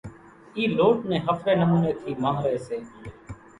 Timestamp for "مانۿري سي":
2.23-2.77